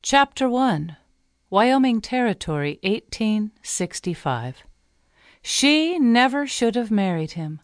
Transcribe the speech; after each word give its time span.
Chapter 0.00 0.48
1 0.48 0.96
Wyoming 1.50 2.00
Territory, 2.00 2.78
1865. 2.84 4.62
She 5.42 5.98
never 5.98 6.46
should 6.46 6.76
have 6.76 6.92
married 6.92 7.32
him. 7.32 7.60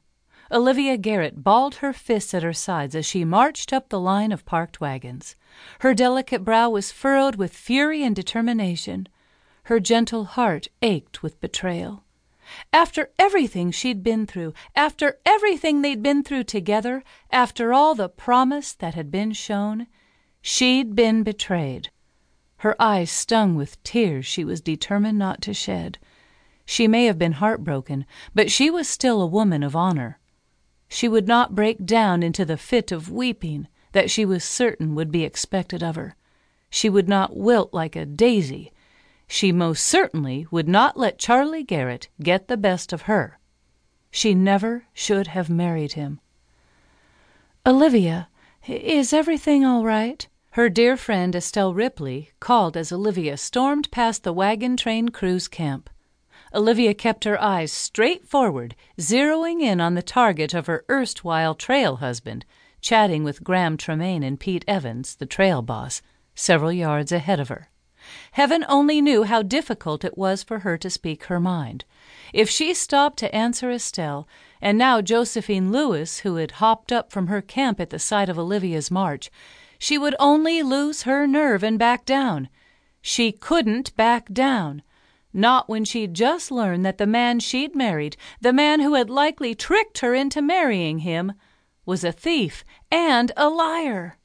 Olivia 0.50 0.96
Garrett 0.96 1.44
balled 1.44 1.76
her 1.76 1.92
fists 1.92 2.34
at 2.34 2.42
her 2.42 2.52
sides 2.52 2.96
as 2.96 3.06
she 3.06 3.24
marched 3.24 3.72
up 3.72 3.88
the 3.88 4.00
line 4.00 4.32
of 4.32 4.44
parked 4.44 4.80
wagons. 4.80 5.36
Her 5.78 5.94
delicate 5.94 6.44
brow 6.44 6.68
was 6.70 6.90
furrowed 6.90 7.36
with 7.36 7.54
fury 7.54 8.02
and 8.02 8.16
determination. 8.16 9.06
Her 9.64 9.78
gentle 9.78 10.24
heart 10.24 10.66
ached 10.82 11.22
with 11.22 11.40
betrayal. 11.40 12.02
After 12.72 13.10
everything 13.16 13.70
she'd 13.70 14.02
been 14.02 14.26
through, 14.26 14.54
after 14.74 15.20
everything 15.24 15.82
they'd 15.82 16.02
been 16.02 16.24
through 16.24 16.44
together, 16.44 17.04
after 17.30 17.72
all 17.72 17.94
the 17.94 18.08
promise 18.08 18.72
that 18.74 18.94
had 18.94 19.12
been 19.12 19.32
shown, 19.32 19.86
she'd 20.42 20.96
been 20.96 21.22
betrayed. 21.22 21.90
Her 22.64 22.80
eyes 22.80 23.10
stung 23.10 23.56
with 23.56 23.82
tears 23.82 24.24
she 24.24 24.42
was 24.42 24.62
determined 24.62 25.18
not 25.18 25.42
to 25.42 25.52
shed. 25.52 25.98
She 26.64 26.88
may 26.88 27.04
have 27.04 27.18
been 27.18 27.32
heartbroken, 27.32 28.06
but 28.34 28.50
she 28.50 28.70
was 28.70 28.88
still 28.88 29.20
a 29.20 29.26
woman 29.26 29.62
of 29.62 29.76
honor. 29.76 30.18
She 30.88 31.06
would 31.06 31.28
not 31.28 31.54
break 31.54 31.84
down 31.84 32.22
into 32.22 32.42
the 32.42 32.56
fit 32.56 32.90
of 32.90 33.10
weeping 33.10 33.68
that 33.92 34.10
she 34.10 34.24
was 34.24 34.44
certain 34.44 34.94
would 34.94 35.12
be 35.12 35.24
expected 35.24 35.82
of 35.82 35.96
her. 35.96 36.16
She 36.70 36.88
would 36.88 37.06
not 37.06 37.36
wilt 37.36 37.74
like 37.74 37.96
a 37.96 38.06
daisy. 38.06 38.72
She 39.28 39.52
most 39.52 39.84
certainly 39.84 40.46
would 40.50 40.66
not 40.66 40.96
let 40.96 41.18
Charlie 41.18 41.64
Garrett 41.64 42.08
get 42.22 42.48
the 42.48 42.56
best 42.56 42.94
of 42.94 43.02
her. 43.02 43.38
She 44.10 44.34
never 44.34 44.86
should 44.94 45.26
have 45.26 45.50
married 45.50 45.92
him. 45.92 46.18
"Olivia, 47.66 48.28
is 48.66 49.12
everything 49.12 49.66
all 49.66 49.84
right?" 49.84 50.26
Her 50.54 50.68
dear 50.68 50.96
friend 50.96 51.34
Estelle 51.34 51.74
Ripley 51.74 52.30
called 52.38 52.76
as 52.76 52.92
Olivia 52.92 53.36
stormed 53.36 53.90
past 53.90 54.22
the 54.22 54.32
wagon 54.32 54.76
train 54.76 55.08
crew's 55.08 55.48
camp. 55.48 55.90
Olivia 56.54 56.94
kept 56.94 57.24
her 57.24 57.42
eyes 57.42 57.72
straight 57.72 58.24
forward, 58.24 58.76
zeroing 58.96 59.62
in 59.62 59.80
on 59.80 59.94
the 59.94 60.02
target 60.02 60.54
of 60.54 60.68
her 60.68 60.84
erstwhile 60.88 61.56
trail 61.56 61.96
husband, 61.96 62.44
chatting 62.80 63.24
with 63.24 63.42
Graham 63.42 63.76
Tremaine 63.76 64.22
and 64.22 64.38
Pete 64.38 64.64
Evans, 64.68 65.16
the 65.16 65.26
trail 65.26 65.60
boss, 65.60 66.02
several 66.36 66.70
yards 66.70 67.10
ahead 67.10 67.40
of 67.40 67.48
her. 67.48 67.68
Heaven 68.30 68.64
only 68.68 69.00
knew 69.00 69.24
how 69.24 69.42
difficult 69.42 70.04
it 70.04 70.16
was 70.16 70.44
for 70.44 70.60
her 70.60 70.78
to 70.78 70.88
speak 70.88 71.24
her 71.24 71.40
mind. 71.40 71.84
If 72.32 72.48
she 72.48 72.74
stopped 72.74 73.18
to 73.18 73.34
answer 73.34 73.72
Estelle, 73.72 74.28
and 74.62 74.78
now 74.78 75.00
Josephine 75.00 75.72
Lewis, 75.72 76.20
who 76.20 76.36
had 76.36 76.52
hopped 76.52 76.92
up 76.92 77.10
from 77.10 77.26
her 77.26 77.42
camp 77.42 77.80
at 77.80 77.90
the 77.90 77.98
sight 77.98 78.28
of 78.28 78.38
Olivia's 78.38 78.88
march, 78.88 79.32
she 79.84 79.98
would 79.98 80.16
only 80.18 80.62
lose 80.62 81.02
her 81.02 81.26
nerve 81.26 81.62
and 81.62 81.78
back 81.78 82.06
down. 82.06 82.48
She 83.02 83.30
couldn't 83.30 83.94
back 83.96 84.32
down. 84.32 84.80
Not 85.30 85.68
when 85.68 85.84
she'd 85.84 86.14
just 86.14 86.50
learned 86.50 86.86
that 86.86 86.96
the 86.96 87.06
man 87.06 87.38
she'd 87.38 87.76
married, 87.76 88.16
the 88.40 88.54
man 88.54 88.80
who 88.80 88.94
had 88.94 89.10
likely 89.10 89.54
tricked 89.54 89.98
her 89.98 90.14
into 90.14 90.40
marrying 90.40 91.00
him, 91.00 91.34
was 91.84 92.02
a 92.02 92.12
thief 92.12 92.64
and 92.90 93.30
a 93.36 93.50
liar. 93.50 94.16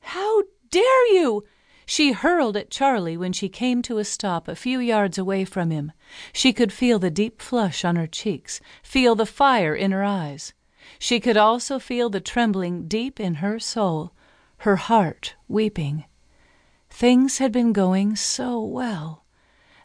"How 0.00 0.42
dare 0.68 1.14
you!" 1.14 1.44
she 1.86 2.12
hurled 2.12 2.54
at 2.54 2.70
Charlie 2.70 3.16
when 3.16 3.32
she 3.32 3.48
came 3.48 3.80
to 3.80 3.96
a 3.96 4.04
stop 4.04 4.48
a 4.48 4.54
few 4.54 4.78
yards 4.80 5.16
away 5.16 5.46
from 5.46 5.70
him. 5.70 5.92
She 6.34 6.52
could 6.52 6.74
feel 6.74 6.98
the 6.98 7.10
deep 7.10 7.40
flush 7.40 7.86
on 7.86 7.96
her 7.96 8.06
cheeks, 8.06 8.60
feel 8.82 9.14
the 9.14 9.24
fire 9.24 9.74
in 9.74 9.92
her 9.92 10.04
eyes. 10.04 10.52
She 10.98 11.20
could 11.20 11.38
also 11.38 11.78
feel 11.78 12.10
the 12.10 12.20
trembling 12.20 12.86
deep 12.86 13.18
in 13.18 13.36
her 13.36 13.58
soul, 13.58 14.12
her 14.62 14.76
heart 14.76 15.34
weeping. 15.48 16.04
Things 16.88 17.38
had 17.38 17.50
been 17.50 17.72
going 17.72 18.14
so 18.14 18.60
well. 18.62 19.24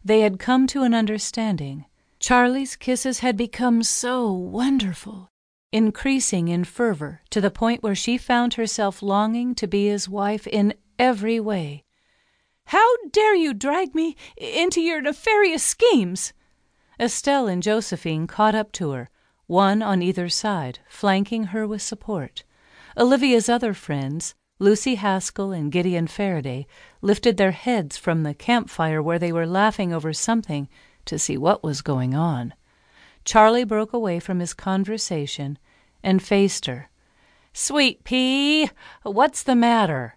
They 0.06 0.20
had 0.20 0.38
come 0.38 0.68
to 0.68 0.84
an 0.84 0.94
understanding. 0.94 1.86
Charlie's 2.20 2.76
kisses 2.76 3.20
had 3.20 3.36
become 3.36 3.82
so 3.82 4.32
wonderful, 4.32 5.30
increasing 5.72 6.48
in 6.48 6.64
fervor 6.64 7.22
to 7.32 7.42
the 7.42 7.50
point 7.50 7.82
where 7.82 7.96
she 7.96 8.20
found 8.20 8.54
herself 8.54 9.02
longing 9.02 9.56
to 9.56 9.66
be 9.66 9.88
his 9.88 10.08
wife 10.08 10.46
in 10.46 10.76
every 11.00 11.40
way. 11.40 11.84
How 12.66 12.88
dare 13.12 13.36
you 13.36 13.56
drag 13.56 13.96
me 13.96 14.16
into 14.38 14.80
your 14.80 15.02
nefarious 15.02 15.64
schemes? 15.64 16.34
Estelle 17.00 17.48
and 17.48 17.64
Josephine 17.64 18.28
caught 18.28 18.54
up 18.54 18.72
to 18.74 18.92
her, 18.92 19.10
one 19.48 19.82
on 19.82 20.04
either 20.04 20.30
side, 20.30 20.80
flanking 20.88 21.46
her 21.46 21.66
with 21.66 21.82
support. 21.82 22.44
Olivia's 22.96 23.50
other 23.50 23.74
friends, 23.74 24.36
Lucy 24.60 24.96
Haskell 24.96 25.52
and 25.52 25.72
Gideon 25.72 26.08
Faraday 26.08 26.66
lifted 27.02 27.38
their 27.38 27.52
heads 27.52 27.96
from 27.96 28.24
the 28.24 28.34
campfire 28.34 29.02
where 29.02 29.20
they 29.20 29.32
were 29.32 29.46
laughing 29.46 29.94
over 29.94 30.14
something 30.14 30.68
to 31.06 31.20
see 31.20 31.38
what 31.38 31.64
was 31.64 31.82
going 31.82 32.16
on. 32.16 32.54
Charlie 33.24 33.64
broke 33.64 33.94
away 33.94 34.20
from 34.20 34.40
his 34.40 34.54
conversation 34.54 35.60
and 36.02 36.24
faced 36.24 36.66
her. 36.66 36.90
Sweet 37.54 38.04
pea, 38.04 38.70
what's 39.04 39.44
the 39.44 39.56
matter? 39.56 40.16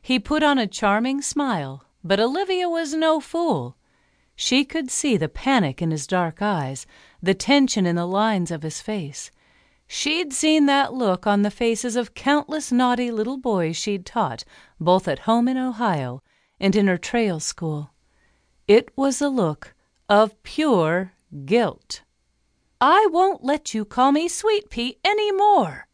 He 0.00 0.18
put 0.18 0.42
on 0.42 0.58
a 0.58 0.66
charming 0.66 1.20
smile, 1.20 1.84
but 2.02 2.20
Olivia 2.20 2.68
was 2.68 2.94
no 2.94 3.20
fool. 3.20 3.76
She 4.34 4.64
could 4.64 4.90
see 4.90 5.16
the 5.16 5.28
panic 5.28 5.82
in 5.82 5.90
his 5.90 6.06
dark 6.06 6.40
eyes, 6.40 6.86
the 7.22 7.34
tension 7.34 7.84
in 7.84 7.96
the 7.96 8.06
lines 8.06 8.50
of 8.50 8.62
his 8.62 8.80
face. 8.80 9.30
She'd 9.94 10.32
seen 10.32 10.64
that 10.66 10.94
look 10.94 11.26
on 11.26 11.42
the 11.42 11.50
faces 11.50 11.96
of 11.96 12.14
countless 12.14 12.72
naughty 12.72 13.10
little 13.10 13.36
boys 13.36 13.76
she'd 13.76 14.06
taught, 14.06 14.42
both 14.80 15.06
at 15.06 15.28
home 15.28 15.48
in 15.48 15.58
Ohio 15.58 16.22
and 16.58 16.74
in 16.74 16.86
her 16.86 16.96
trail 16.96 17.38
school. 17.40 17.92
It 18.66 18.90
was 18.96 19.20
a 19.20 19.28
look 19.28 19.74
of 20.08 20.42
pure 20.44 21.12
guilt. 21.44 22.00
I 22.80 23.06
won't 23.12 23.44
let 23.44 23.74
you 23.74 23.84
call 23.84 24.12
me 24.12 24.28
Sweet 24.28 24.70
Pea 24.70 24.96
any 25.04 25.30
more. 25.30 25.88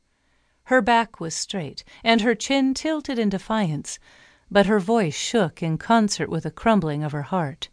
Her 0.66 0.80
back 0.80 1.18
was 1.18 1.34
straight 1.34 1.82
and 2.04 2.20
her 2.20 2.36
chin 2.36 2.74
tilted 2.74 3.18
in 3.18 3.30
defiance, 3.30 3.98
but 4.48 4.66
her 4.66 4.78
voice 4.78 5.16
shook 5.16 5.60
in 5.60 5.76
concert 5.76 6.28
with 6.30 6.44
the 6.44 6.52
crumbling 6.52 7.02
of 7.02 7.10
her 7.10 7.22
heart. 7.34 7.68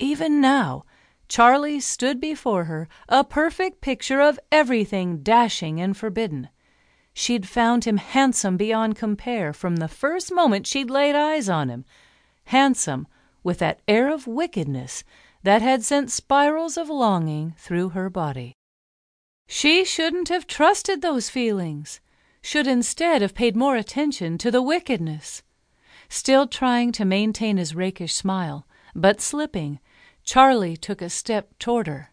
Even 0.00 0.40
now, 0.40 0.84
Charlie 1.28 1.80
stood 1.80 2.20
before 2.20 2.64
her, 2.64 2.88
a 3.08 3.24
perfect 3.24 3.80
picture 3.80 4.20
of 4.20 4.38
everything 4.52 5.22
dashing 5.22 5.80
and 5.80 5.96
forbidden. 5.96 6.48
She'd 7.12 7.48
found 7.48 7.84
him 7.84 7.96
handsome 7.96 8.56
beyond 8.56 8.96
compare 8.96 9.52
from 9.52 9.76
the 9.76 9.88
first 9.88 10.32
moment 10.32 10.66
she'd 10.66 10.90
laid 10.90 11.14
eyes 11.14 11.48
on 11.48 11.68
him 11.68 11.84
handsome 12.44 13.06
with 13.42 13.58
that 13.58 13.80
air 13.88 14.12
of 14.12 14.26
wickedness 14.26 15.04
that 15.42 15.62
had 15.62 15.82
sent 15.82 16.10
spirals 16.10 16.76
of 16.76 16.88
longing 16.88 17.54
through 17.58 17.90
her 17.90 18.08
body. 18.08 18.54
She 19.46 19.84
shouldn't 19.84 20.28
have 20.28 20.46
trusted 20.46 21.02
those 21.02 21.28
feelings, 21.28 22.00
should 22.40 22.66
instead 22.66 23.20
have 23.22 23.34
paid 23.34 23.56
more 23.56 23.76
attention 23.76 24.38
to 24.38 24.50
the 24.50 24.62
wickedness. 24.62 25.42
Still 26.08 26.46
trying 26.46 26.92
to 26.92 27.04
maintain 27.04 27.56
his 27.56 27.74
rakish 27.74 28.14
smile, 28.14 28.66
but 28.94 29.20
slipping, 29.20 29.80
Charlie 30.24 30.76
took 30.76 31.02
a 31.02 31.10
step 31.10 31.58
toward 31.58 31.86
her. 31.86 32.10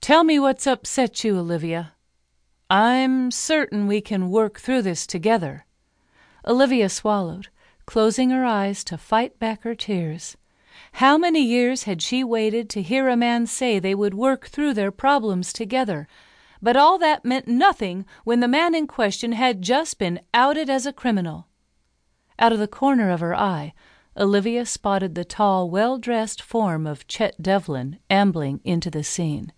Tell 0.00 0.22
me 0.22 0.38
what's 0.38 0.66
upset 0.66 1.24
you, 1.24 1.38
Olivia. 1.38 1.94
I'm 2.70 3.30
certain 3.30 3.86
we 3.86 4.00
can 4.00 4.30
work 4.30 4.60
through 4.60 4.82
this 4.82 5.06
together. 5.06 5.66
Olivia 6.46 6.88
swallowed, 6.88 7.48
closing 7.84 8.30
her 8.30 8.44
eyes 8.44 8.84
to 8.84 8.96
fight 8.96 9.38
back 9.38 9.62
her 9.62 9.74
tears. 9.74 10.36
How 10.92 11.18
many 11.18 11.40
years 11.40 11.82
had 11.84 12.00
she 12.00 12.22
waited 12.22 12.70
to 12.70 12.82
hear 12.82 13.08
a 13.08 13.16
man 13.16 13.46
say 13.46 13.78
they 13.78 13.94
would 13.94 14.14
work 14.14 14.46
through 14.46 14.74
their 14.74 14.90
problems 14.90 15.52
together? 15.52 16.06
But 16.62 16.76
all 16.76 16.98
that 16.98 17.24
meant 17.24 17.48
nothing 17.48 18.06
when 18.24 18.40
the 18.40 18.48
man 18.48 18.74
in 18.74 18.86
question 18.86 19.32
had 19.32 19.62
just 19.62 19.98
been 19.98 20.20
outed 20.32 20.70
as 20.70 20.86
a 20.86 20.92
criminal. 20.92 21.48
Out 22.38 22.52
of 22.52 22.58
the 22.58 22.68
corner 22.68 23.10
of 23.10 23.20
her 23.20 23.34
eye, 23.34 23.74
Olivia 24.16 24.64
spotted 24.64 25.14
the 25.14 25.24
tall, 25.24 25.68
well 25.68 25.98
dressed 25.98 26.40
form 26.40 26.86
of 26.86 27.08
Chet 27.08 27.42
Devlin 27.42 27.98
ambling 28.08 28.60
into 28.62 28.90
the 28.90 29.02
scene. 29.02 29.52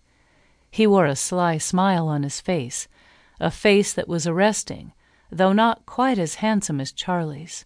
He 0.71 0.87
wore 0.87 1.05
a 1.05 1.15
sly 1.15 1.59
smile 1.59 2.07
on 2.07 2.23
his 2.23 2.41
face, 2.41 2.87
a 3.39 3.51
face 3.51 3.93
that 3.93 4.07
was 4.07 4.25
arresting, 4.25 4.93
though 5.31 5.53
not 5.53 5.85
quite 5.85 6.17
as 6.17 6.35
handsome 6.35 6.81
as 6.81 6.91
Charlie's. 6.91 7.65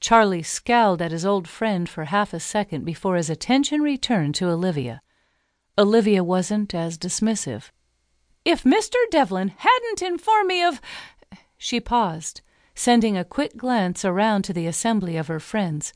Charlie 0.00 0.42
scowled 0.42 1.02
at 1.02 1.12
his 1.12 1.26
old 1.26 1.48
friend 1.48 1.88
for 1.88 2.04
half 2.04 2.32
a 2.32 2.40
second 2.40 2.84
before 2.84 3.16
his 3.16 3.28
attention 3.28 3.82
returned 3.82 4.34
to 4.36 4.48
Olivia. 4.48 5.02
Olivia 5.78 6.24
wasn't 6.24 6.74
as 6.74 6.96
dismissive. 6.96 7.70
If 8.44 8.62
Mr. 8.62 8.96
Devlin 9.10 9.52
hadn't 9.58 10.02
informed 10.02 10.48
me 10.48 10.62
of 10.62 10.80
She 11.58 11.80
paused 11.80 12.40
sending 12.76 13.16
a 13.16 13.24
quick 13.24 13.56
glance 13.56 14.04
around 14.04 14.42
to 14.42 14.52
the 14.52 14.66
assembly 14.66 15.16
of 15.16 15.26
her 15.26 15.40
friends, 15.40 15.92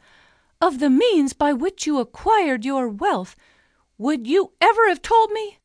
of 0.61 0.81
the 0.81 0.91
means 0.91 1.33
by 1.33 1.53
which 1.53 1.87
you 1.87 1.99
acquired 1.99 2.65
your 2.65 2.89
wealth, 2.89 3.37
would 3.99 4.27
you 4.27 4.53
ever 4.61 4.89
have 4.89 5.03
told 5.03 5.31
me? 5.31 5.59